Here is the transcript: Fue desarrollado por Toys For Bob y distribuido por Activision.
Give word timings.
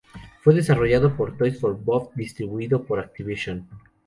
Fue 0.43 0.55
desarrollado 0.55 1.15
por 1.15 1.37
Toys 1.37 1.59
For 1.59 1.77
Bob 1.79 2.09
y 2.15 2.21
distribuido 2.21 2.83
por 2.83 2.99
Activision. 2.99 3.67